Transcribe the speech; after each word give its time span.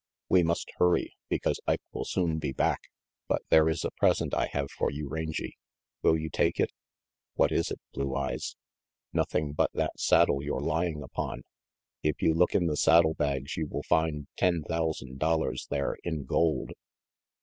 "We 0.29 0.41
must 0.41 0.71
hurry, 0.77 1.15
because 1.29 1.59
Ike 1.67 1.83
will 1.91 2.05
soon 2.05 2.39
be 2.39 2.51
back. 2.53 2.89
But 3.27 3.43
there 3.49 3.69
is 3.69 3.85
a 3.85 3.91
present 3.91 4.33
I 4.33 4.47
have 4.47 4.71
for 4.71 4.89
you, 4.89 5.07
Rangy. 5.07 5.57
Will 6.01 6.17
you 6.17 6.27
take 6.27 6.59
it?" 6.59 6.71
"What 7.35 7.51
is 7.51 7.69
it, 7.69 7.79
Blue 7.93 8.15
Eyes?" 8.15 8.55
"Nothing 9.13 9.53
but 9.53 9.69
that 9.75 9.99
saddle 9.99 10.41
you're 10.43 10.59
lying 10.59 11.03
upon. 11.03 11.43
If 12.01 12.19
you 12.19 12.33
look 12.33 12.55
in 12.55 12.65
the 12.65 12.77
saddle 12.77 13.13
bags 13.13 13.55
you 13.57 13.67
will 13.67 13.83
find 13.83 14.25
ten 14.37 14.63
thousand 14.63 15.19
dollars 15.19 15.67
there 15.69 15.95
in 16.03 16.25
gold." 16.25 16.71